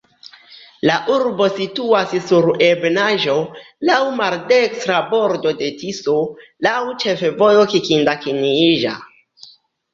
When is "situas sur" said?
1.57-2.47